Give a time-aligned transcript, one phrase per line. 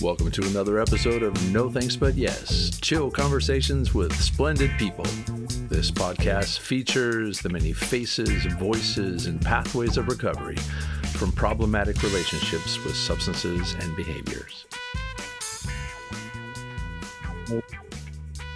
[0.00, 5.04] Welcome to another episode of No Thanks But Yes, chill conversations with splendid people.
[5.68, 10.54] This podcast features the many faces, voices, and pathways of recovery
[11.14, 14.66] from problematic relationships with substances and behaviors.
[17.50, 17.62] We're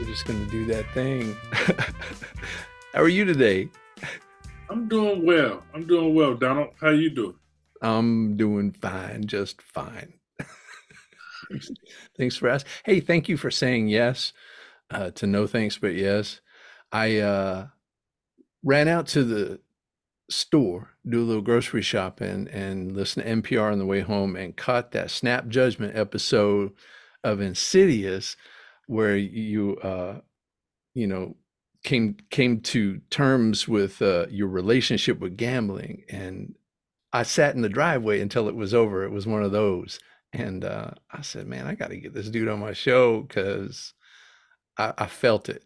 [0.06, 1.36] just going to do that thing.
[2.94, 3.68] How are you today?
[4.70, 5.64] I'm doing well.
[5.74, 6.68] I'm doing well, Donald.
[6.80, 7.34] How you doing?
[7.80, 10.14] I'm doing fine, just fine.
[12.16, 12.70] thanks for asking.
[12.84, 14.32] Hey, thank you for saying yes
[14.92, 16.40] uh, to no thanks, but yes.
[16.92, 17.66] I uh,
[18.62, 19.60] ran out to the
[20.30, 24.56] store, do a little grocery shopping, and listen to NPR on the way home, and
[24.56, 26.72] caught that snap judgment episode
[27.24, 28.36] of Insidious,
[28.86, 30.20] where you, uh,
[30.94, 31.36] you know,
[31.84, 36.54] came came to terms with uh, your relationship with gambling, and
[37.12, 39.04] I sat in the driveway until it was over.
[39.04, 39.98] It was one of those
[40.32, 43.92] and uh, I said, man, I got to get this dude on my show because
[44.78, 45.64] I, I, felt it.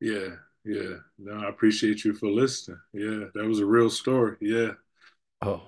[0.00, 0.96] Yeah, yeah.
[1.18, 2.78] No, I appreciate you for listening.
[2.92, 4.36] Yeah, that was a real story.
[4.40, 4.72] Yeah.
[5.42, 5.62] Oh,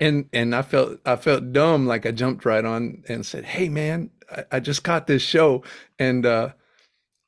[0.00, 1.86] and and I felt I felt dumb.
[1.86, 5.62] Like I jumped right on and said, "Hey, man, I, I just caught this show,
[5.98, 6.50] and uh,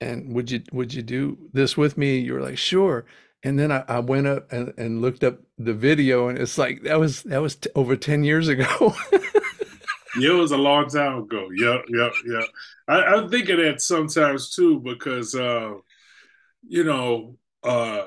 [0.00, 3.06] and would you would you do this with me?" You were like, "Sure."
[3.44, 6.82] And then I, I went up and, and, looked up the video, and it's like
[6.82, 8.94] that was that was t- over ten years ago.
[10.18, 11.48] yeah, it was a long time ago.
[11.54, 12.44] Yep, yep, yep.
[12.88, 15.74] I, I think of that sometimes too because uh,
[16.66, 18.04] you know uh,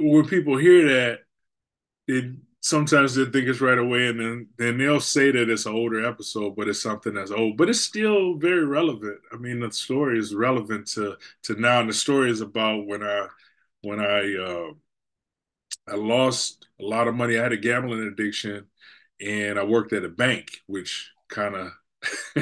[0.00, 1.20] when people hear that,
[2.08, 5.74] it sometimes they think it's right away, and then then they'll say that it's an
[5.74, 9.20] older episode, but it's something that's old, but it's still very relevant.
[9.32, 13.04] I mean, the story is relevant to to now, and the story is about when
[13.04, 13.28] I
[13.84, 14.72] when I uh,
[15.88, 17.38] I lost a lot of money.
[17.38, 18.66] I had a gambling addiction,
[19.20, 21.72] and I worked at a bank, which kind of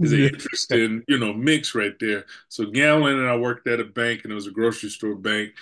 [0.00, 2.26] is an interesting, you know, mix right there.
[2.48, 5.52] So gambling, and I worked at a bank, and it was a grocery store bank,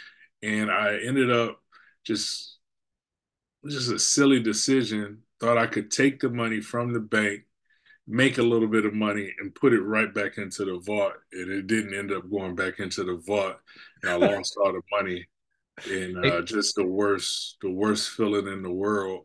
[0.42, 1.60] and I ended up
[2.04, 2.58] just
[3.69, 5.22] just a silly decision.
[5.40, 7.44] Thought I could take the money from the bank,
[8.06, 11.50] make a little bit of money, and put it right back into the vault, and
[11.50, 13.56] it didn't end up going back into the vault.
[14.02, 15.26] and I lost all the money
[15.90, 19.24] and uh, just the worst, the worst feeling in the world,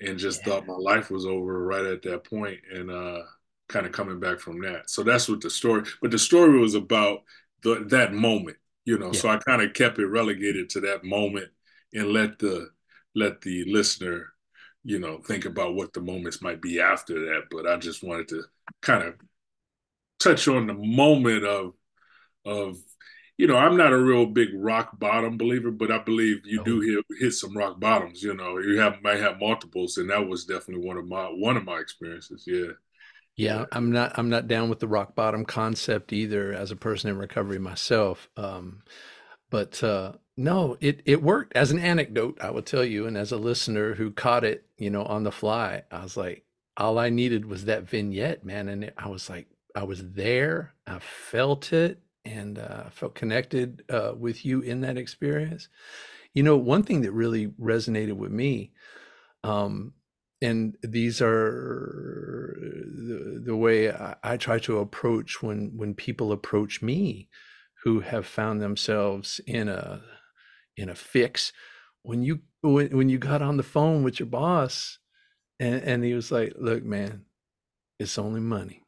[0.00, 0.54] and just yeah.
[0.54, 3.22] thought my life was over right at that point, and uh,
[3.68, 4.90] kind of coming back from that.
[4.90, 5.84] So that's what the story.
[6.00, 7.20] But the story was about
[7.62, 9.12] the, that moment, you know.
[9.12, 9.20] Yeah.
[9.20, 11.48] So I kind of kept it relegated to that moment
[11.94, 12.68] and let the
[13.14, 14.32] let the listener,
[14.88, 17.42] you know, think about what the moments might be after that.
[17.50, 18.44] But I just wanted to
[18.80, 19.16] kind of
[20.18, 21.74] touch on the moment of
[22.46, 22.78] of
[23.36, 26.80] you know, I'm not a real big rock bottom believer, but I believe you do
[26.80, 28.22] hit hit some rock bottoms.
[28.22, 31.58] You know, you have might have multiples, and that was definitely one of my one
[31.58, 32.44] of my experiences.
[32.46, 32.72] Yeah.
[33.36, 37.10] Yeah, I'm not I'm not down with the rock bottom concept either as a person
[37.10, 38.28] in recovery myself.
[38.38, 38.82] Um,
[39.50, 42.38] but uh, no, it it worked as an anecdote.
[42.40, 45.32] I will tell you, and as a listener who caught it, you know, on the
[45.32, 46.44] fly, I was like,
[46.76, 50.74] all I needed was that vignette, man, and it, I was like, I was there,
[50.86, 55.68] I felt it, and uh, felt connected uh, with you in that experience.
[56.34, 58.70] You know, one thing that really resonated with me,
[59.42, 59.94] um,
[60.40, 66.80] and these are the, the way I, I, try to approach when when people approach
[66.80, 67.28] me
[67.82, 70.00] who have found themselves in a
[70.78, 71.52] in a fix.
[72.02, 74.98] When you when, when you got on the phone with your boss,
[75.60, 77.26] and, and he was like, "Look, man,
[77.98, 78.84] it's only money."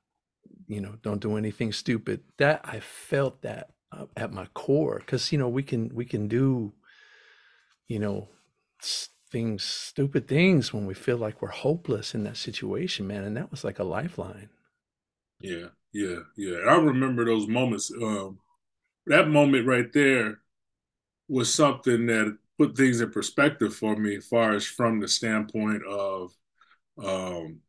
[0.71, 5.33] you know don't do anything stupid that i felt that uh, at my core because
[5.33, 6.73] you know we can we can do
[7.89, 8.29] you know
[9.33, 13.51] things stupid things when we feel like we're hopeless in that situation man and that
[13.51, 14.49] was like a lifeline
[15.41, 18.39] yeah yeah yeah i remember those moments um
[19.07, 20.39] that moment right there
[21.31, 25.83] was something that put things in perspective for me as far as from the standpoint
[25.87, 26.33] of
[27.03, 27.61] um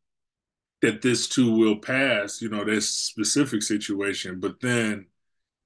[0.82, 4.40] that this too will pass, you know, this specific situation.
[4.40, 5.06] But then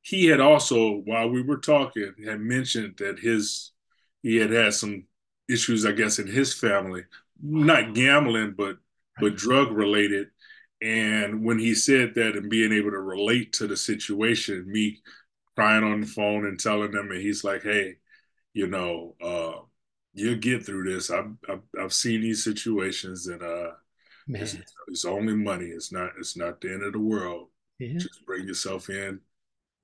[0.02, 3.72] he had also, while we were talking, had mentioned that his
[4.22, 5.06] he had had some
[5.48, 7.04] issues, I guess, in his family,
[7.42, 8.78] not gambling, but
[9.20, 10.28] but drug related.
[10.82, 15.00] And when he said that and being able to relate to the situation, me
[15.56, 17.96] crying on the phone and telling them, and he's like, "Hey,
[18.52, 19.62] you know, uh,
[20.14, 21.10] you'll get through this.
[21.10, 23.72] I've, I've I've seen these situations, and uh,
[24.28, 24.56] it's,
[24.88, 25.66] it's, only money.
[25.66, 26.12] It's not.
[26.18, 27.48] It's not the end of the world.
[27.78, 27.98] Yeah.
[27.98, 29.20] Just bring yourself in,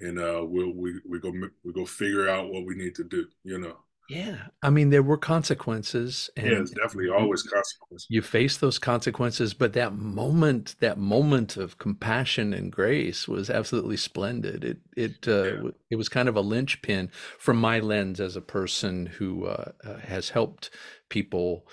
[0.01, 1.33] and uh, we'll we we go
[1.65, 3.27] we go figure out what we need to do.
[3.45, 3.77] You know.
[4.09, 8.09] Yeah, I mean, there were consequences, Yeah, and it's definitely always consequences.
[8.09, 13.97] you face those consequences, but that moment, that moment of compassion and grace was absolutely
[13.97, 14.65] splendid.
[14.65, 15.63] It it uh, Yeah.
[15.91, 17.09] it was kind of a linchpin
[17.39, 20.71] from my lens as a person who uh, uh, has helped
[21.09, 21.67] people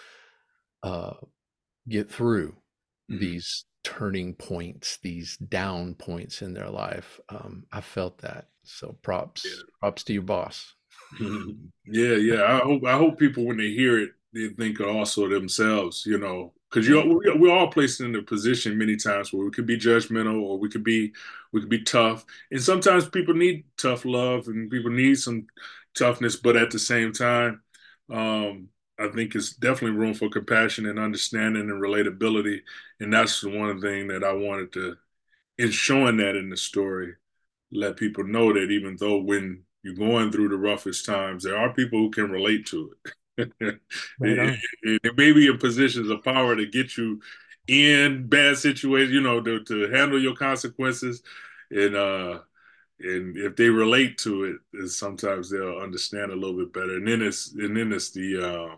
[0.84, 1.16] uh,
[1.90, 2.58] get through
[3.10, 3.34] Mhm.
[3.34, 7.20] these turning points, these down points in their life.
[7.30, 8.50] Um, I felt that.
[8.64, 10.76] So props, props to your boss.
[11.92, 12.44] Yeah, yeah.
[12.44, 16.54] I hope I hope people when they hear it, they think also themselves, you know,
[16.70, 19.76] because you we- we're all placed in a position many times where we could be
[19.78, 21.12] judgmental or we could be
[21.52, 25.48] we could be tough, and sometimes people need tough love and people need some
[25.96, 27.62] toughness, but at the same time,
[28.12, 28.70] um,
[29.00, 32.60] I think it's definitely room for compassion and understanding and relatability,
[33.00, 34.96] and that's the one thing that I wanted to
[35.58, 37.16] in showing that in the story
[37.72, 41.74] let people know that even though when you're going through the roughest times, there are
[41.74, 43.14] people who can relate to it.
[44.20, 47.22] Right it, it, may be in positions of power to get you
[47.68, 51.24] in bad situations, you know, to, to handle your consequences.
[51.72, 52.40] And uh
[53.00, 56.98] and if they relate to it, sometimes they'll understand a little bit better.
[56.98, 58.76] And then it's and then it's the uh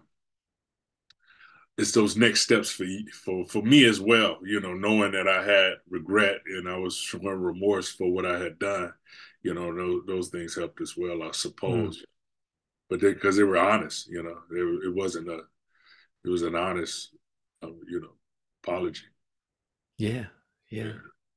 [1.78, 4.38] it's those next steps for for for me as well.
[4.44, 8.40] You know, knowing that I had regret and I was showing remorse for what I
[8.40, 8.94] had done.
[9.44, 11.32] You know, those those things helped as well, I
[11.68, 11.94] Mm.
[11.94, 12.06] suppose.
[12.90, 15.42] But because they, they, were honest, you know, it, it wasn't a
[16.26, 17.16] it was an honest,
[17.64, 18.14] um, you know,
[18.64, 19.06] apology.
[19.98, 20.26] Yeah,
[20.70, 20.84] yeah.
[20.84, 20.94] Yeah.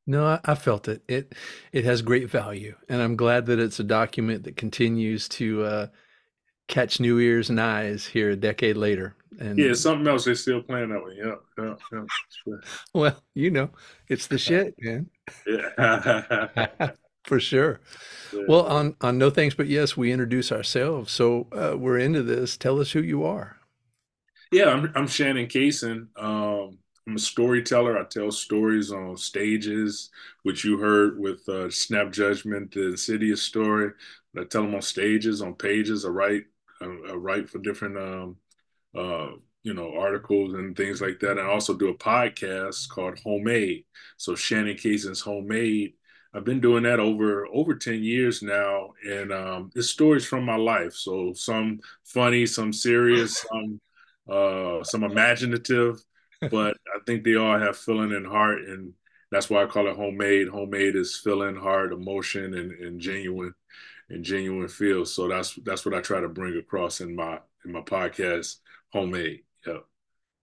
[0.06, 1.02] No, I, I felt it.
[1.08, 1.34] It
[1.72, 5.86] it has great value, and I'm glad that it's a document that continues to uh,
[6.68, 9.16] catch new ears and eyes here a decade later.
[9.40, 11.16] And yeah, something else they're still playing that one.
[11.16, 11.74] Yeah, yeah,
[12.46, 12.56] yeah.
[12.94, 13.70] Well, you know,
[14.08, 15.10] it's the shit, man.
[15.46, 16.48] Yeah.
[17.24, 17.80] For sure.
[18.32, 18.42] yeah.
[18.48, 21.10] Well, on on no thanks but yes, we introduce ourselves.
[21.12, 22.56] So uh, we're into this.
[22.56, 23.58] Tell us who you are.
[24.52, 26.08] Yeah, I'm I'm Shannon Cason.
[26.16, 27.98] Um, I'm a storyteller.
[27.98, 30.10] I tell stories on stages,
[30.42, 33.90] which you heard with uh, Snap Judgment, the Insidious story.
[34.38, 36.04] I tell them on stages, on pages.
[36.04, 36.44] I write,
[36.80, 38.36] I, I write for different, um,
[38.96, 39.28] uh,
[39.62, 41.32] you know, articles and things like that.
[41.32, 43.84] And I also do a podcast called Homemade.
[44.16, 45.94] So Shannon Cason's Homemade.
[46.34, 50.56] I've been doing that over over 10 years now, and um, it's stories from my
[50.56, 50.92] life.
[50.94, 53.80] So some funny, some serious, some
[54.28, 56.02] uh, some imaginative,
[56.50, 58.92] but I think they all have feeling and heart, and
[59.30, 60.48] that's why I call it homemade.
[60.48, 63.54] Homemade is feeling, heart, emotion, and, and genuine
[64.10, 65.04] and genuine feel.
[65.04, 68.56] So that's that's what I try to bring across in my in my podcast,
[68.92, 69.42] homemade.
[69.66, 69.84] Yep.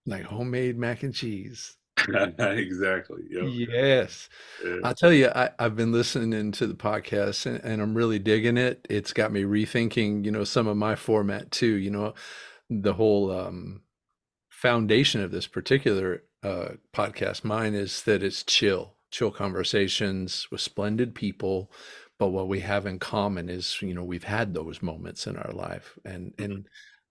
[0.06, 1.76] Like homemade mac and cheese.
[2.40, 3.24] exactly.
[3.30, 3.44] Yep.
[3.48, 4.30] Yes.
[4.64, 4.78] Yeah.
[4.84, 8.58] I'll tell you, I, I've been listening to the podcast and, and I'm really digging
[8.58, 8.86] it.
[8.90, 11.76] It's got me rethinking, you know, some of my format too.
[11.76, 12.14] You know,
[12.70, 13.82] the whole um,
[14.50, 21.16] foundation of this particular uh, podcast, mine is that it's chill, chill conversations with splendid
[21.16, 21.72] people.
[22.18, 25.52] But what we have in common is, you know, we've had those moments in our
[25.52, 26.68] life and, and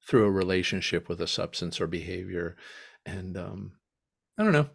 [0.07, 2.57] through a relationship with a substance or behavior.
[3.05, 3.73] And um,
[4.39, 4.69] I don't know.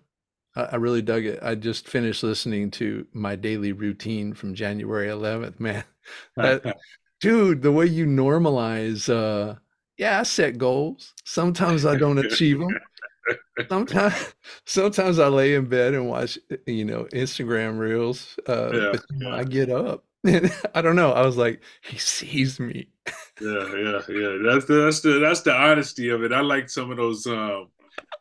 [0.55, 1.39] I, really dug it.
[1.41, 5.59] I just finished listening to my daily routine from January 11th.
[5.59, 5.83] Man,
[6.37, 6.77] that
[7.19, 9.55] dude, the way you normalize, uh,
[9.97, 11.13] yeah, I set goals.
[11.25, 12.77] Sometimes I don't achieve them.
[13.69, 14.35] Sometimes,
[14.65, 18.37] sometimes I lay in bed and watch, you know, Instagram reels.
[18.47, 19.35] Uh, yeah, but yeah.
[19.35, 20.05] I get up.
[20.25, 21.11] And I don't know.
[21.11, 22.87] I was like, he sees me.
[23.41, 24.37] Yeah, yeah, yeah.
[24.43, 26.31] That's the that's the that's the honesty of it.
[26.31, 27.67] I like some of those um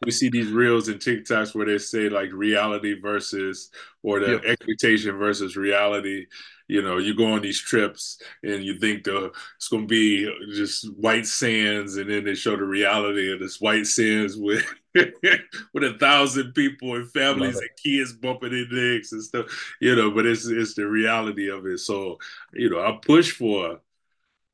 [0.05, 3.71] we see these reels and TikToks where they say like reality versus
[4.03, 4.45] or the Yep.
[4.47, 6.27] expectation versus reality.
[6.69, 10.91] You know, you go on these trips and you think the it's gonna be just
[10.97, 14.65] white sands, and then they show the reality of this white sands with
[14.95, 19.47] with a thousand people and families and kids bumping into necks and stuff.
[19.81, 21.79] You know, but it's it's the reality of it.
[21.79, 22.19] So
[22.53, 23.81] you know, I push for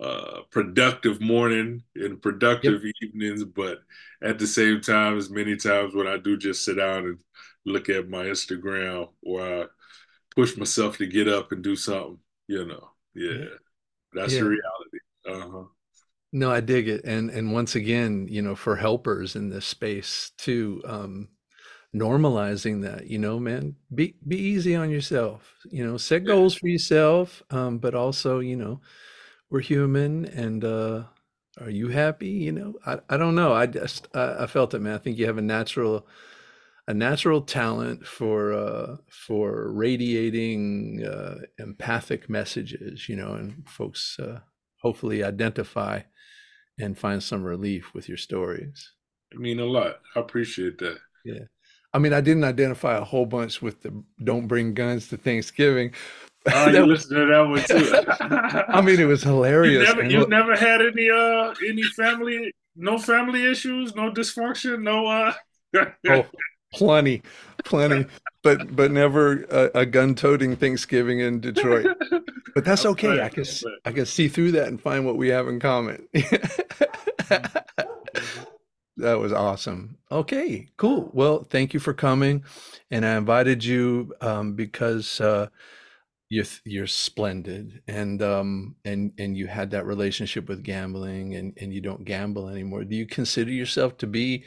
[0.00, 2.94] uh, productive morning and productive Yep.
[3.02, 3.80] evenings, but
[4.22, 7.18] at the same time, as many times when I do just sit down and
[7.66, 9.66] look at my Instagram or I
[10.34, 13.44] push myself to get up and do something, you know, yeah,
[14.12, 14.98] that's the reality.
[15.28, 15.64] Uh-huh.
[16.32, 17.04] No, I dig it.
[17.04, 21.28] And and once again, you know, for helpers in this space too, um,
[21.94, 25.54] normalizing that, you know, man, be be easy on yourself.
[25.70, 28.80] You know, set goals for yourself, um, but also, you know,
[29.50, 31.04] we're human and uh
[31.60, 32.28] are you happy?
[32.28, 33.52] You know, I, I don't know.
[33.52, 34.94] I just I, I felt it, man.
[34.94, 36.06] I think you have a natural
[36.86, 44.40] a natural talent for uh for radiating uh empathic messages, you know, and folks uh
[44.80, 46.00] hopefully identify
[46.78, 48.92] and find some relief with your stories.
[49.34, 50.00] I mean a lot.
[50.16, 50.98] I appreciate that.
[51.24, 51.44] Yeah.
[51.92, 55.92] I mean, I didn't identify a whole bunch with the don't bring guns to Thanksgiving.
[56.52, 58.64] Oh, you listened to that one too.
[58.68, 59.86] I mean, it was hilarious.
[59.86, 65.06] You never, you never had any uh any family, no family issues, no dysfunction, no
[65.06, 65.34] uh.
[66.08, 66.26] oh,
[66.72, 67.22] plenty,
[67.64, 68.06] plenty,
[68.42, 71.86] but but never a, a gun-toting Thanksgiving in Detroit.
[72.54, 73.20] But that's okay.
[73.20, 73.44] I can
[73.84, 76.08] I can see through that and find what we have in common.
[79.00, 79.96] That was awesome.
[80.12, 81.10] Okay, cool.
[81.14, 82.44] Well, thank you for coming,
[82.90, 85.48] and I invited you um, because uh,
[86.30, 91.74] you're you're splendid, and um, and and you had that relationship with gambling, and and
[91.74, 92.84] you don't gamble anymore.
[92.84, 94.44] Do you consider yourself to be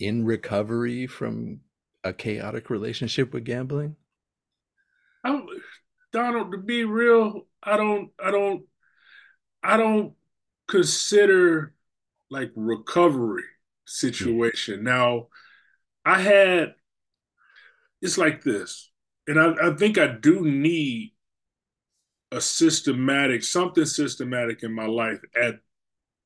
[0.00, 1.60] in recovery from
[2.02, 3.94] a chaotic relationship with gambling?
[5.22, 5.38] I,
[6.12, 8.64] Donald, to be real, I don't, I don't,
[9.62, 10.14] I don't
[10.66, 11.74] consider
[12.30, 13.44] like recovery
[13.84, 14.82] situation.
[14.82, 15.26] Now,
[16.06, 16.74] I had
[18.00, 18.90] it's like this,
[19.26, 21.12] and I, I think I do need
[22.32, 25.60] a systematic something systematic in my life at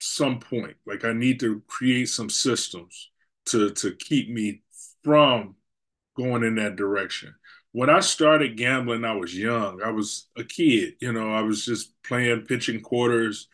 [0.00, 0.76] some point.
[0.86, 3.10] Like I need to create some systems
[3.46, 4.62] to to keep me
[5.04, 5.56] from
[6.16, 7.34] going in that direction.
[7.72, 9.82] When I started gambling, I was young.
[9.82, 13.48] I was a kid, you know, I was just playing pitching quarters,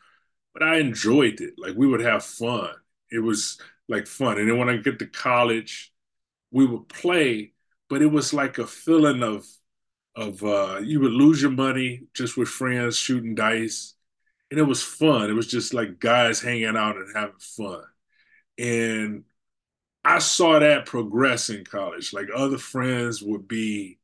[0.54, 1.54] but I enjoyed it.
[1.58, 2.70] Like we would have fun.
[3.10, 4.38] It was like fun.
[4.38, 5.92] And then when I get to college,
[6.50, 7.52] we would play,
[7.88, 9.46] but it was like a feeling of
[10.18, 13.94] of uh, you would lose your money just with friends shooting dice,
[14.50, 15.30] and it was fun.
[15.30, 17.84] It was just like guys hanging out and having fun,
[18.58, 19.24] and
[20.04, 22.12] I saw that progress in college.
[22.12, 23.98] Like other friends would be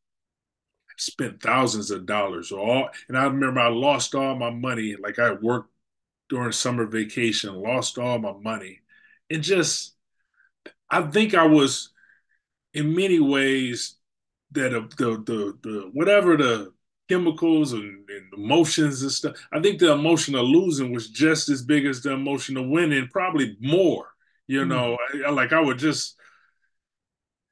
[0.97, 4.95] spent thousands of dollars or all, and I remember I lost all my money.
[4.97, 5.73] Like I worked
[6.29, 8.81] during summer vacation, lost all my money,
[9.31, 9.95] and just
[10.89, 11.91] I think I was
[12.73, 13.97] in many ways
[14.55, 16.73] that the the the whatever the
[17.09, 19.37] chemicals and, and, emotions and stuff.
[19.53, 23.09] I think the emotion of losing was just as big as the emotion of winning,
[23.13, 24.09] probably more.
[24.47, 24.69] You mm-hmm.
[24.71, 26.17] know, I, like I would just,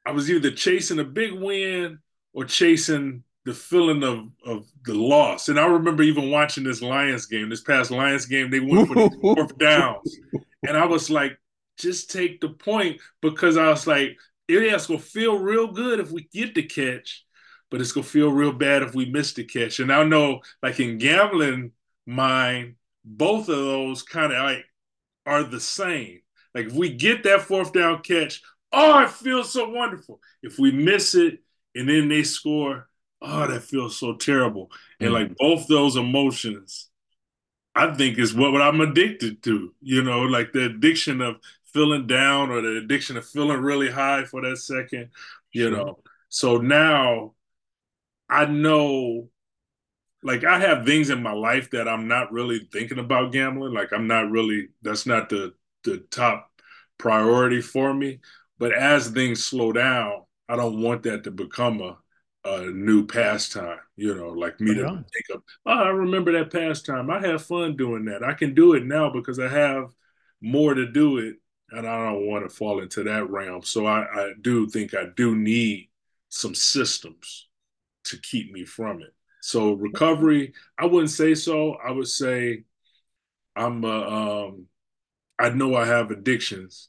[0.07, 1.99] I was either chasing a big win
[2.33, 5.49] or chasing the feeling of of the loss.
[5.49, 8.95] And I remember even watching this Lions game, this past Lions game, they went for
[8.95, 10.17] the fourth downs,
[10.67, 11.39] and I was like,
[11.79, 14.17] just take the point because I was like,
[14.49, 17.25] it's gonna feel real good if we get the catch,
[17.71, 19.81] but it's gonna feel real bad if we miss the catch.
[19.81, 21.73] And I know, like in gambling
[22.07, 24.65] mind, both of those kind of like
[25.27, 26.21] are the same.
[26.55, 30.21] Like if we get that fourth down catch, oh, it feels so wonderful.
[30.43, 31.39] If we miss it
[31.75, 32.89] and then they score,
[33.21, 34.67] oh, that feels so terrible.
[34.67, 35.05] Mm-hmm.
[35.05, 35.37] And like mm.
[35.39, 36.89] both those emotions,
[37.75, 39.73] I think is what, what I'm addicted to.
[39.81, 41.37] You know, like the addiction of
[41.73, 45.11] feeling down or the addiction of feeling really high for that second,
[45.53, 45.77] you sure.
[45.77, 45.99] know.
[46.29, 47.35] So now
[48.29, 49.29] I know
[50.23, 53.75] like I have things in my life that I'm not really thinking about gambling.
[53.75, 56.51] Like I'm not really that's not the the top
[56.99, 58.21] priority for me.
[58.59, 61.99] But as things slow down, I don't want that to become a
[62.45, 67.09] a new pastime, you know, like me to think of, oh, I remember that pastime.
[67.09, 68.25] I have fun doing that.
[68.25, 69.93] I can do it now because I have
[70.41, 71.37] more to do it
[71.73, 73.63] and I don't want to fall into that realm.
[73.63, 75.89] So I, I do think I do need
[76.29, 77.49] some systems
[78.05, 79.15] to keep me from it.
[79.41, 81.75] So recovery, I wouldn't say so.
[81.75, 82.65] I would say
[83.57, 84.67] I'm uh, um,
[85.39, 86.89] I know I have addictions,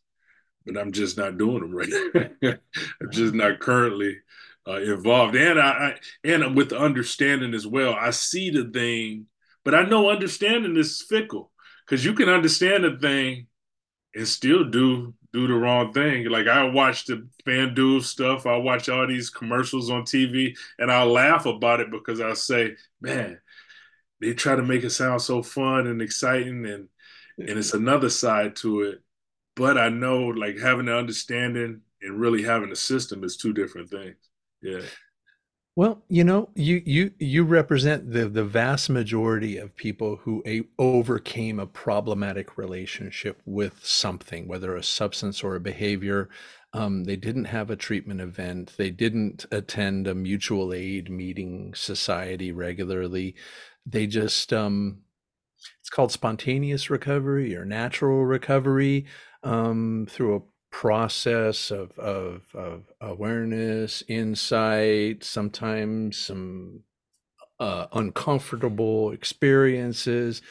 [0.66, 2.34] but I'm just not doing them right.
[3.02, 4.18] I'm just not currently
[4.68, 7.96] uh, involved, and I, I and with the understanding as well.
[7.96, 9.26] I see the thing,
[9.64, 11.52] but I know understanding is fickle
[11.86, 13.48] because you can understand a thing
[14.16, 16.30] and still do do the wrong thing.
[16.30, 21.12] Like I watch the FanDuel stuff, I watch all these commercials on TV, and I'll
[21.12, 23.40] laugh about it because I'll say, man,
[24.22, 26.88] they try to make it sound so fun and exciting, and
[27.38, 29.02] and it's another side to it.
[29.56, 33.90] But I know like having the understanding and really having a system is two different
[33.90, 34.16] things.
[34.62, 34.82] Yeah.
[35.76, 40.62] Well, you know, you you you represent the the vast majority of people who a,
[40.78, 46.30] overcame a problematic relationship with something, whether a substance or a behavior.
[46.74, 48.74] Um, they didn't have a treatment event.
[48.78, 53.36] They didn't attend a mutual aid meeting society regularly.
[53.86, 55.00] They just um,
[55.82, 59.06] it's called spontaneous recovery or natural recovery
[59.44, 60.42] um, through a
[60.74, 66.82] process of, of, of awareness, insight, sometimes some
[67.60, 70.42] uh, uncomfortable experiences,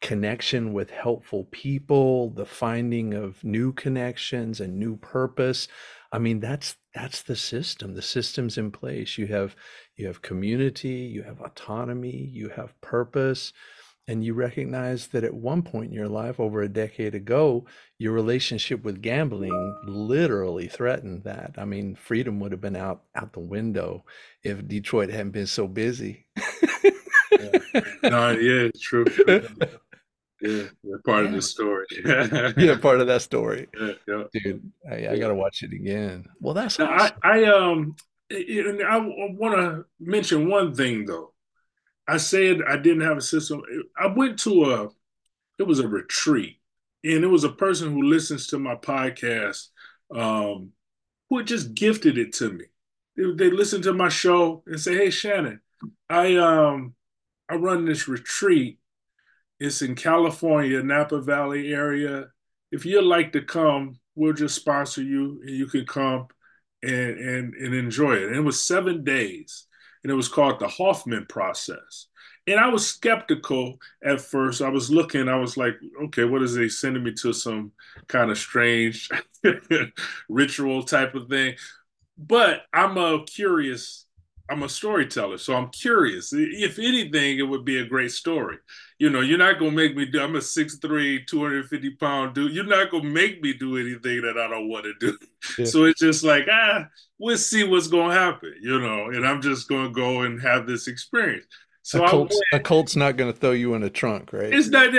[0.00, 5.68] connection with helpful people, the finding of new connections and new purpose.
[6.10, 7.94] I mean, that's that's the system.
[7.94, 9.18] The system's in place.
[9.18, 9.54] You have
[9.94, 13.52] you have community, you have autonomy, you have purpose,
[14.08, 17.64] and you recognize that at one point in your life over a decade ago,
[17.98, 21.54] your relationship with gambling literally threatened that.
[21.58, 24.04] I mean, freedom would have been out out the window
[24.42, 26.26] if Detroit hadn't been so busy.
[26.36, 27.80] yeah.
[28.04, 29.04] No, yeah, true.
[29.04, 29.48] true.
[30.40, 30.64] Yeah,
[31.04, 31.28] part yeah.
[31.28, 31.86] of the story.
[32.56, 33.68] yeah, part of that story.
[33.78, 34.22] Yeah, yeah.
[34.32, 36.26] Dude, I, I, gotta watch it again.
[36.40, 37.16] Well, that's awesome.
[37.22, 37.96] I, I um,
[38.30, 41.32] I want to mention one thing though.
[42.08, 43.62] I said I didn't have a system.
[43.98, 44.88] I went to a,
[45.58, 46.60] it was a retreat,
[47.04, 49.68] and it was a person who listens to my podcast,
[50.14, 50.72] um,
[51.30, 52.64] who just gifted it to me.
[53.16, 55.60] They, they listened to my show and say, "Hey, Shannon,
[56.08, 56.94] I um,
[57.48, 58.78] I run this retreat
[59.58, 62.26] it's in California, Napa Valley area.
[62.70, 66.26] If you'd like to come, we'll just sponsor you and you can come
[66.82, 68.24] and, and, and enjoy it.
[68.24, 69.66] And it was seven days
[70.06, 72.06] and it was called the Hoffman process.
[72.46, 74.62] And I was skeptical at first.
[74.62, 77.72] I was looking, I was like, okay, what is they sending me to some
[78.06, 79.08] kind of strange
[80.28, 81.56] ritual type of thing?
[82.16, 84.06] But I'm a curious
[84.48, 86.30] I'm a storyteller, so I'm curious.
[86.32, 88.58] If anything, it would be a great story.
[88.98, 90.22] You know, you're not gonna make me do.
[90.22, 92.52] I'm a 6'3", 250 pound dude.
[92.52, 95.18] You're not gonna make me do anything that I don't want to do.
[95.58, 95.66] Yeah.
[95.66, 96.86] So it's just like ah,
[97.18, 98.54] we'll see what's gonna happen.
[98.60, 101.44] You know, and I'm just gonna go and have this experience.
[101.86, 104.52] So a cult's, a cult's not to throw you in a trunk, right?
[104.52, 104.90] It's not.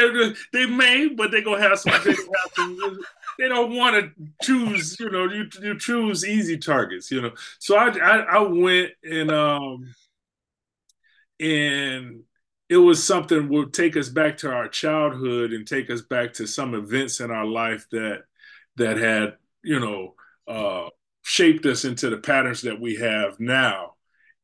[0.54, 1.92] They may, but they're gonna have some.
[2.06, 3.00] They, have some,
[3.38, 4.12] they don't want to
[4.42, 4.98] choose.
[4.98, 7.12] You know, you you choose easy targets.
[7.12, 9.94] You know, so I I, I went and um
[11.42, 12.24] and
[12.70, 16.48] it was something would take us back to our childhood and take us back to
[16.48, 18.24] some events in our life that
[18.76, 20.16] that had you know
[20.48, 20.90] uh,
[21.24, 23.94] shaped us into the patterns that we have now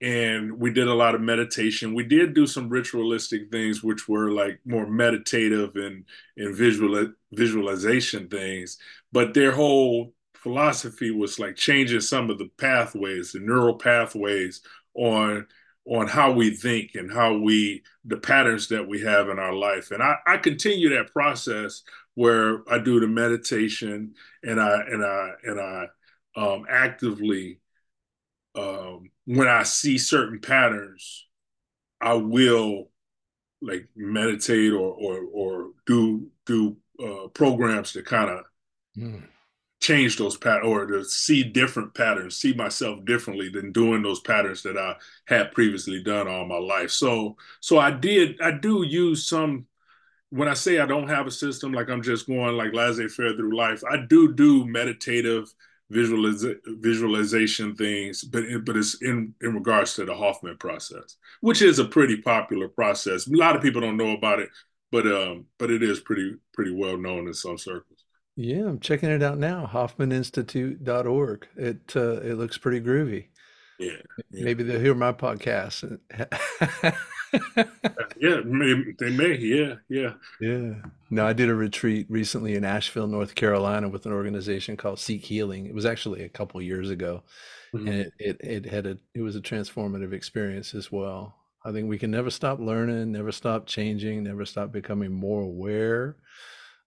[0.04, 1.94] and we did a lot of meditation.
[1.94, 6.04] We did do some ritualistic things, which were like more meditative and
[6.36, 8.78] and visual visualization things.
[9.14, 14.62] But their whole philosophy was like changing some of the pathways, the neural pathways
[14.94, 15.48] on
[15.86, 19.92] on how we think and how we the patterns that we have in our life.
[19.92, 21.84] And I, I continue that process
[22.16, 25.88] where I do the meditation and I and I and I
[26.36, 27.60] um, actively
[28.56, 31.28] um, when I see certain patterns,
[32.00, 32.90] I will
[33.62, 38.46] like meditate or or or do do uh, programs to kind of
[38.98, 39.24] mm.
[39.84, 44.64] Change those patterns or to see different patterns, see myself differently than doing those patterns
[44.64, 46.90] that I had previously done all my life.
[46.90, 49.68] So so I did I do use some
[50.30, 53.36] when I say I don't have a system, like I'm just going like laissez faire
[53.36, 55.54] through life, I do do meditative
[55.92, 61.80] visualiz- visualization things, but but it's in in regards to the Hoffman process, which is
[61.80, 63.28] a pretty popular process.
[63.28, 64.50] A lot of people don't know about it,
[64.92, 67.93] but um, but it is pretty pretty well known in some circles.
[68.36, 69.70] Yeah, I'm checking it out now.
[69.72, 71.48] HoffmanInstitute.org.
[71.56, 73.28] It uh, it looks pretty groovy.
[73.80, 73.92] Yeah,
[74.32, 74.44] yeah.
[74.44, 76.00] Maybe they'll hear my podcast.
[78.18, 79.38] yeah, maybe, they may.
[79.38, 80.74] Yeah, yeah, yeah.
[81.12, 85.24] No, I did a retreat recently in Asheville, North Carolina, with an organization called Seek
[85.26, 85.68] Healing.
[85.68, 87.24] It was actually a couple years ago,
[87.74, 87.88] mm-hmm.
[87.88, 91.36] and it, it it had a it was a transformative experience as well.
[91.64, 96.18] I think we can never stop learning, never stop changing, never stop becoming more aware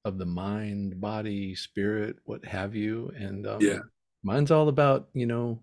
[0.06, 3.12] of the mind, body, spirit, what have you.
[3.16, 3.80] And um, yeah,
[4.22, 5.60] mine's all about you know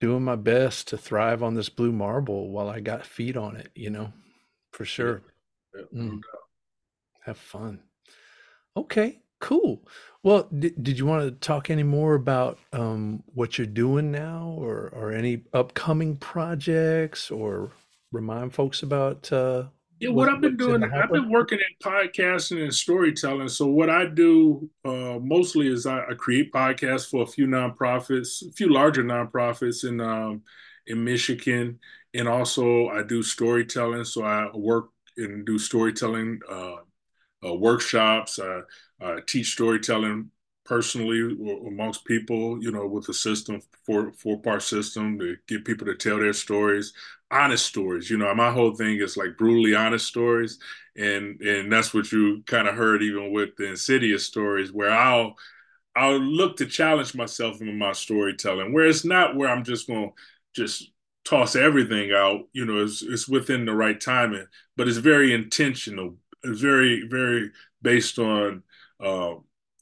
[0.00, 3.70] doing my best to thrive on this blue marble while I got feet on it,
[3.76, 4.12] you know,
[4.72, 5.22] for sure.
[5.72, 6.20] Yeah, yeah, mm.
[7.24, 7.78] Have fun.
[8.76, 9.86] Okay, cool.
[10.24, 14.56] Well, did, did you want to talk any more about um, what you're doing now
[14.58, 17.70] or, or any upcoming projects or
[18.10, 19.66] remind folks about uh,
[20.02, 23.48] yeah, what, I've been doing, I've been working in podcasting and storytelling.
[23.48, 28.44] So what I do uh, mostly is I, I, create podcasts for a few nonprofits,
[28.44, 30.42] a few larger nonprofits in um,
[30.88, 31.78] in Michigan,
[32.14, 34.02] and also I do storytelling.
[34.02, 36.76] So I work and do storytelling uh,
[37.46, 38.40] uh, workshops.
[38.40, 40.30] I teach storytelling
[40.64, 41.36] personally
[41.66, 45.94] amongst people, you know, with a system, four four part system to get people to
[45.94, 46.92] tell their stories
[47.32, 48.10] honest stories.
[48.10, 50.58] You know, my whole thing is like brutally honest stories,
[50.96, 55.36] and and that's what you kind of heard even with the insidious stories, where I'll
[55.94, 60.12] I'll look to challenge myself in my storytelling, where it's not where I'm just to
[60.54, 60.90] just
[61.24, 62.48] toss everything out.
[62.52, 66.16] You know, it's, it's within the right timing, but it's very intentional.
[66.42, 67.50] It's very, very
[67.82, 68.62] based on
[69.00, 69.34] uh,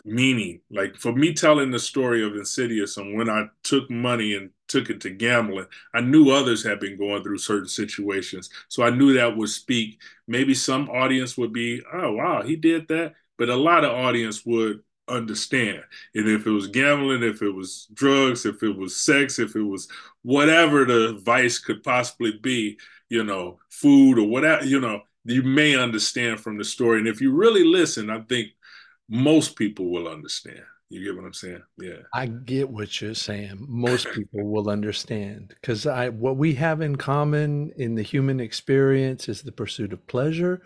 [0.05, 0.61] meaning.
[0.71, 4.89] Like for me telling the story of Insidious and when I took money and took
[4.89, 8.49] it to gambling, I knew others had been going through certain situations.
[8.69, 10.01] So I knew that would speak.
[10.27, 13.15] Maybe some audience would be, oh, wow, he did that.
[13.37, 15.83] But a lot of audience would understand.
[16.15, 19.63] And if it was gambling, if it was drugs, if it was sex, if it
[19.63, 19.89] was
[20.23, 22.79] whatever the vice could possibly be,
[23.09, 26.99] you know, food or whatever, you know, you may understand from the story.
[26.99, 28.51] And if you really listen, I think
[29.09, 30.63] most people will understand.
[30.91, 31.63] You get what I'm saying?
[31.79, 32.03] Yeah.
[32.13, 33.65] I get what you're saying.
[33.69, 39.29] Most people will understand because I what we have in common in the human experience
[39.29, 40.63] is the pursuit of pleasure,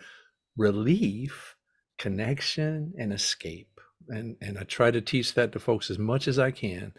[0.56, 1.54] relief,
[1.98, 3.74] connection, and escape
[4.08, 6.92] and and I try to teach that to folks as much as I can,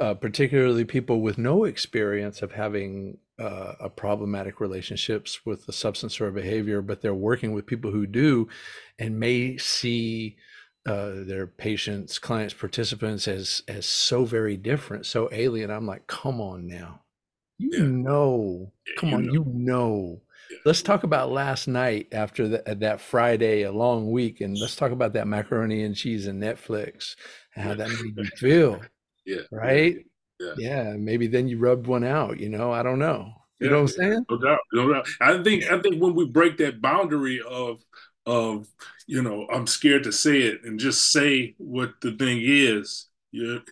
[0.00, 6.20] uh, particularly people with no experience of having uh, a problematic relationships with a substance
[6.20, 8.48] or a behavior, but they're working with people who do,
[8.98, 10.36] and may see
[10.86, 15.70] uh, their patients, clients, participants as as so very different, so alien.
[15.70, 17.00] I'm like, come on now,
[17.58, 17.82] you yeah.
[17.82, 19.32] know, come you on, know.
[19.32, 20.20] you know
[20.64, 24.92] Let's talk about last night after the, that Friday, a long week, and let's talk
[24.92, 27.16] about that macaroni and cheese and Netflix
[27.54, 28.80] and how that made you feel.
[29.24, 29.42] Yeah.
[29.50, 29.96] Right.
[30.38, 30.54] Yeah.
[30.56, 30.92] yeah.
[30.96, 32.38] Maybe then you rubbed one out.
[32.38, 33.32] You know, I don't know.
[33.58, 34.26] You yeah, know what I'm saying?
[34.30, 34.60] No doubt.
[34.72, 35.08] No doubt.
[35.20, 37.80] I think I think when we break that boundary of
[38.26, 38.66] of
[39.06, 43.62] you know I'm scared to say it and just say what the thing is, you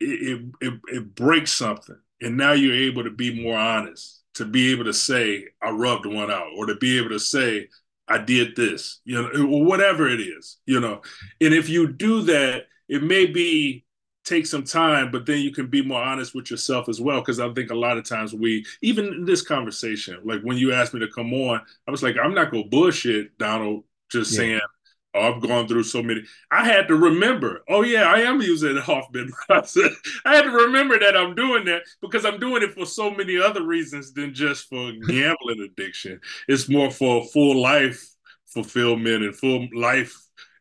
[0.00, 4.72] it, it, it breaks something, and now you're able to be more honest to be
[4.72, 7.68] able to say I rubbed one out or to be able to say
[8.08, 11.02] I did this, you know, whatever it is, you know.
[11.40, 13.84] And if you do that, it may be
[14.24, 17.20] take some time, but then you can be more honest with yourself as well.
[17.22, 20.72] Cause I think a lot of times we, even in this conversation, like when you
[20.72, 24.36] asked me to come on, I was like, I'm not gonna bullshit Donald just yeah.
[24.36, 24.60] saying
[25.14, 26.22] Oh, I've gone through so many.
[26.50, 27.64] I had to remember.
[27.68, 29.90] Oh yeah, I am using the Hoffman process.
[30.24, 33.38] I had to remember that I'm doing that because I'm doing it for so many
[33.38, 36.20] other reasons than just for gambling addiction.
[36.48, 38.08] It's more for full life
[38.46, 40.14] fulfillment and full life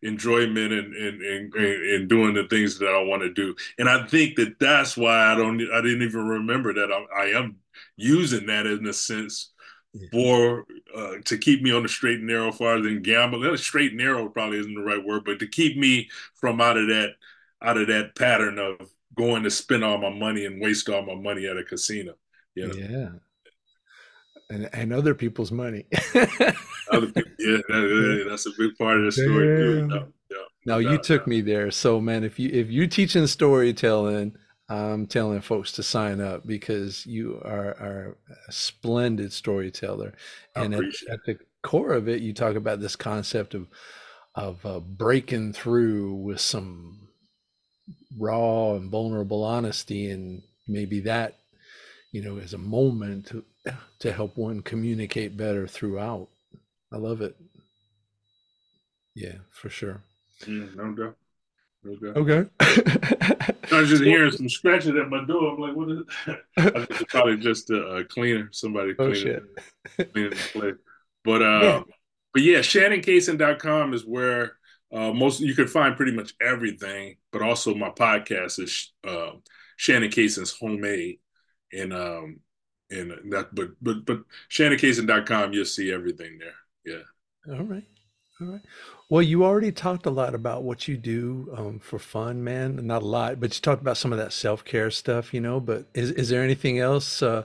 [0.04, 1.96] enjoyment and and, and mm-hmm.
[1.96, 3.56] and doing the things that I want to do.
[3.80, 5.62] And I think that that's why I don't.
[5.72, 7.56] I didn't even remember that I, I am
[7.96, 9.52] using that in a sense
[10.12, 13.56] for uh, to keep me on the straight and narrow farther than gambling.
[13.58, 16.88] Straight and narrow probably isn't the right word, but to keep me from out of
[16.88, 17.16] that
[17.62, 21.16] out of that pattern of going to spend all my money and waste all my
[21.16, 22.14] money at a casino.
[22.56, 22.76] You know?
[22.76, 23.10] Yeah.
[24.50, 25.86] And, and other people's money.
[26.92, 29.58] other people, yeah, that, that's a big part of the story.
[29.58, 29.88] Too.
[29.88, 31.72] No, no, now you took me there.
[31.72, 34.36] So man, if you if you teaching storytelling,
[34.72, 40.14] I'm telling folks to sign up because you are, are a splendid storyteller,
[40.56, 43.68] and at, at, the core of it, you talk about this concept of
[44.34, 47.10] of uh, breaking through with some
[48.18, 51.38] raw and vulnerable honesty, and maybe that
[52.14, 53.44] you know is a moment to
[54.00, 56.30] to help one communicate better throughout.
[56.94, 57.36] I love it.
[59.16, 60.02] Yeah, for sure.
[60.46, 61.18] Mm, no doubt.
[61.88, 62.20] Okay.
[62.20, 62.50] Okay.
[63.72, 65.54] I was just hearing some scratching at my door.
[65.54, 66.38] I'm like, what is it?
[66.58, 69.48] I think it's probably just a, cleaner, somebody oh, cleaning,
[70.14, 70.76] cleaning the place.
[71.24, 71.82] But uh, yeah.
[72.34, 74.58] but yeah, ShannonCason.com is where
[74.94, 77.16] uh, most you can find pretty much everything.
[77.32, 79.32] But also my podcast is uh,
[79.78, 81.18] Shannon Cason's Homemade,
[81.74, 82.40] and um,
[82.92, 83.56] and that.
[83.56, 84.20] But but but
[84.52, 86.96] ShannonCason.com, you'll see everything there.
[86.96, 87.56] Yeah.
[87.56, 87.86] All right.
[88.42, 88.62] All right.
[89.10, 92.88] Well, you already talked a lot about what you do um, for fun, man.
[92.88, 95.60] Not a lot, but you talked about some of that self care stuff, you know.
[95.60, 97.44] But is is there anything else uh,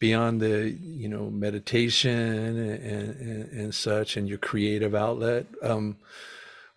[0.00, 5.46] beyond the you know meditation and, and, and such, and your creative outlet?
[5.62, 5.96] Um,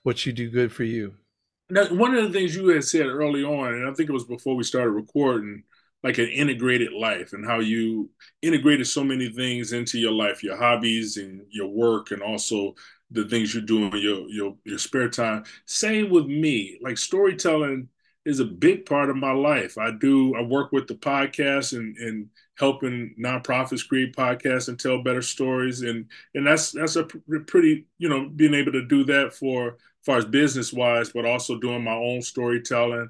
[0.03, 1.13] what you do good for you?
[1.69, 4.23] Now, one of the things you had said early on, and I think it was
[4.23, 5.63] before we started recording,
[6.03, 8.09] like an integrated life and how you
[8.41, 12.75] integrated so many things into your life, your hobbies and your work, and also
[13.11, 15.43] the things you do in your your your spare time.
[15.65, 16.77] Same with me.
[16.81, 17.89] Like storytelling
[18.25, 19.77] is a big part of my life.
[19.77, 25.01] I do I work with the podcast and and helping nonprofits create podcasts and tell
[25.03, 29.33] better stories and and that's that's a pretty you know being able to do that
[29.33, 33.09] for far as business wise but also doing my own storytelling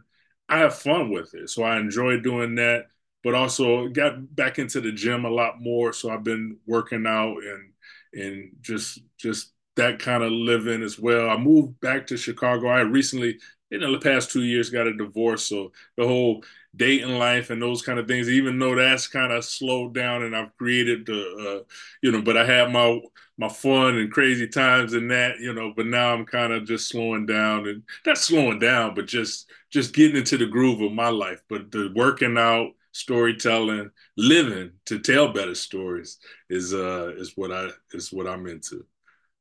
[0.49, 2.87] i have fun with it so i enjoy doing that
[3.23, 7.37] but also got back into the gym a lot more so i've been working out
[7.43, 7.71] and
[8.13, 11.29] and just just that kind of living as well.
[11.29, 12.67] I moved back to Chicago.
[12.67, 13.39] I recently
[13.71, 16.43] know, the past two years got a divorce, so the whole
[16.75, 20.35] dating life and those kind of things, even though that's kind of slowed down, and
[20.35, 23.01] I've created the, uh, you know, but I have my
[23.39, 26.89] my fun and crazy times in that, you know, but now I'm kind of just
[26.89, 31.09] slowing down and not slowing down, but just just getting into the groove of my
[31.09, 31.41] life.
[31.49, 36.17] But the working out, storytelling, living to tell better stories
[36.49, 38.85] is uh is what I is what I'm into.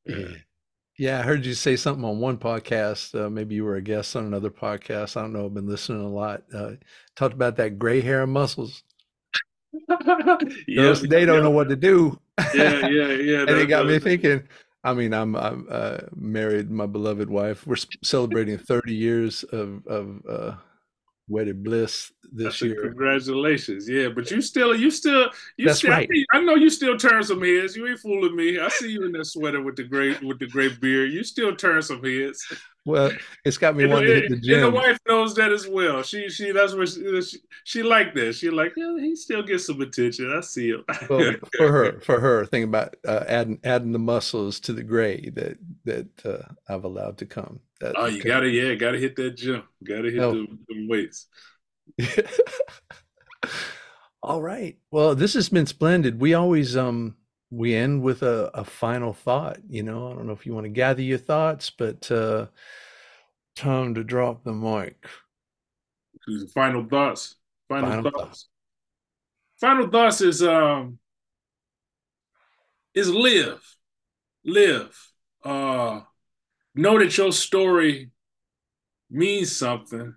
[0.07, 0.29] Yeah.
[0.99, 3.15] Yeah, I heard you say something on one podcast.
[3.15, 5.19] Uh, maybe you were a guest on another podcast.
[5.19, 5.45] I don't know.
[5.45, 6.45] I've been listening a lot.
[6.55, 6.73] Uh,
[7.15, 8.83] talked about that gray hair and muscles.
[10.67, 12.19] yes, they don't know what to do.
[12.55, 13.41] Yeah, yeah, yeah.
[13.41, 14.49] and it got me thinking.
[14.85, 17.67] I mean, I'm I'm uh, married, my beloved wife.
[17.67, 20.55] We're celebrating 30 years of of uh,
[21.29, 22.83] wedded bliss this year.
[22.83, 23.89] Congratulations.
[23.89, 26.09] Yeah, but you still, you still, you That's still, right.
[26.33, 27.77] I, know you still turn some heads.
[27.77, 28.59] You ain't fooling me.
[28.59, 31.13] I see you in that sweater with the great, with the great beard.
[31.13, 32.47] You still turn some heads.
[32.85, 33.11] Well,
[33.45, 34.65] it's got me and, wanting to hit the gym.
[34.65, 36.03] And the wife knows that as well.
[36.03, 38.35] She, she, that's what she, she, she like that.
[38.35, 40.33] She like, yeah, he still gets some attention.
[40.33, 40.85] I see him.
[41.11, 45.31] well, for her, for her, think about uh, adding, adding the muscles to the gray
[45.31, 47.61] that, that uh, I've allowed to come.
[47.81, 49.63] That, oh, you gotta, yeah, gotta hit that gym.
[49.83, 50.33] Gotta hit oh.
[50.33, 51.27] the, the weights.
[54.23, 54.77] All right.
[54.91, 56.21] Well, this has been splendid.
[56.21, 57.17] We always um
[57.51, 59.59] we end with a, a final thought.
[59.69, 62.47] You know, I don't know if you want to gather your thoughts, but uh
[63.55, 65.07] time to drop the mic.
[66.53, 67.37] Final thoughts.
[67.69, 68.19] Final, final thoughts.
[68.19, 68.49] thoughts.
[69.61, 70.99] Final thoughts is um
[72.95, 73.63] is live.
[74.45, 75.13] Live.
[75.49, 76.03] Uh
[76.75, 78.11] know that your story
[79.11, 80.15] means something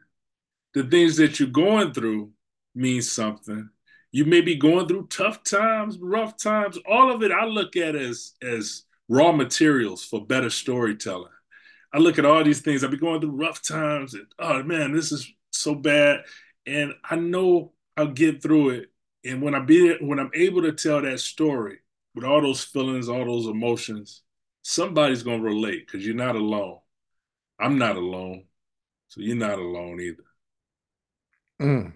[0.74, 2.32] the things that you're going through
[2.76, 3.70] means something.
[4.12, 6.78] You may be going through tough times, rough times.
[6.88, 11.32] All of it I look at as as raw materials for better storytelling.
[11.94, 12.84] I look at all these things.
[12.84, 16.22] I've been going through rough times, and oh man, this is so bad.
[16.66, 18.92] And I know I'll get through it.
[19.26, 21.80] And when I be when I'm able to tell that story
[22.16, 24.22] with all those feelings, all those emotions,
[24.62, 26.80] somebody's gonna relate because you're not alone.
[27.60, 28.46] I'm not alone,
[29.10, 30.24] so you're not alone either.
[31.62, 31.94] Mm.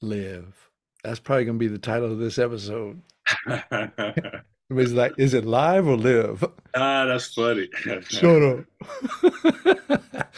[0.00, 0.70] Live.
[1.02, 3.02] That's probably going to be the title of this episode.
[4.70, 6.44] Everybody's like, is it live or live?
[6.74, 7.68] Ah, that's funny.
[8.08, 8.64] Shut up.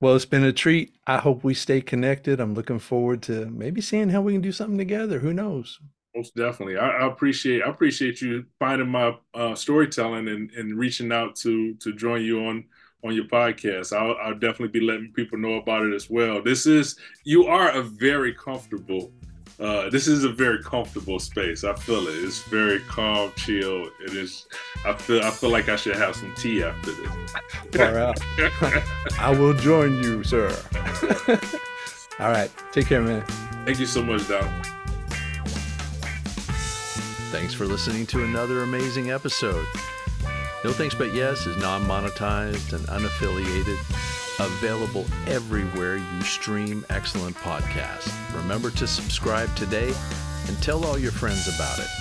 [0.00, 0.94] well, it's been a treat.
[1.06, 2.40] I hope we stay connected.
[2.40, 5.18] I'm looking forward to maybe seeing how we can do something together.
[5.18, 5.78] Who knows?
[6.14, 6.76] Most definitely.
[6.76, 11.74] I, I appreciate I appreciate you finding my uh, storytelling and, and reaching out to
[11.74, 12.64] to join you on
[13.04, 13.96] on your podcast.
[13.96, 16.42] I'll, I'll, definitely be letting people know about it as well.
[16.42, 19.12] This is you are a very comfortable.
[19.58, 21.64] Uh, this is a very comfortable space.
[21.64, 22.24] I feel it.
[22.24, 23.90] It's very calm, chill.
[24.00, 24.46] It is.
[24.86, 25.22] I feel.
[25.22, 27.10] I feel like I should have some tea after this.
[27.72, 28.18] Far out.
[29.18, 30.48] I will join you, sir.
[32.18, 32.50] All right.
[32.72, 33.22] Take care, man.
[33.64, 34.69] Thank you so much, Donald.
[37.30, 39.64] Thanks for listening to another amazing episode.
[40.64, 43.78] No Thanks But Yes is non monetized and unaffiliated,
[44.40, 48.12] available everywhere you stream excellent podcasts.
[48.34, 49.94] Remember to subscribe today
[50.48, 51.99] and tell all your friends about it.